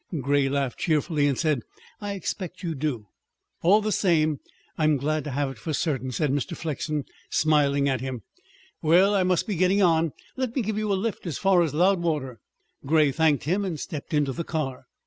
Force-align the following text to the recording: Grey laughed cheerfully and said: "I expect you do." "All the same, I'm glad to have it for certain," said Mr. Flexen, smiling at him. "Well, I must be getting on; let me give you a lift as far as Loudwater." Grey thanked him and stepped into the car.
Grey 0.19 0.49
laughed 0.49 0.79
cheerfully 0.79 1.27
and 1.27 1.37
said: 1.37 1.61
"I 2.01 2.13
expect 2.13 2.63
you 2.63 2.73
do." 2.73 3.05
"All 3.61 3.81
the 3.81 3.91
same, 3.91 4.39
I'm 4.75 4.97
glad 4.97 5.23
to 5.25 5.29
have 5.29 5.51
it 5.51 5.59
for 5.59 5.73
certain," 5.73 6.11
said 6.11 6.31
Mr. 6.31 6.57
Flexen, 6.57 7.05
smiling 7.29 7.87
at 7.87 8.01
him. 8.01 8.23
"Well, 8.81 9.13
I 9.13 9.21
must 9.21 9.45
be 9.45 9.53
getting 9.55 9.83
on; 9.83 10.13
let 10.35 10.55
me 10.55 10.63
give 10.63 10.79
you 10.79 10.91
a 10.91 10.95
lift 10.95 11.27
as 11.27 11.37
far 11.37 11.61
as 11.61 11.75
Loudwater." 11.75 12.39
Grey 12.83 13.11
thanked 13.11 13.43
him 13.43 13.63
and 13.63 13.79
stepped 13.79 14.11
into 14.11 14.33
the 14.33 14.43
car. 14.43 14.87